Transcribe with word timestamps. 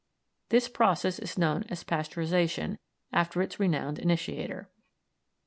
This 0.49 0.67
process 0.67 1.19
is 1.19 1.37
known 1.37 1.63
as 1.69 1.83
Pasteurisation, 1.83 2.79
after 3.13 3.39
its 3.39 3.59
renowned 3.59 3.99
initiator. 3.99 4.67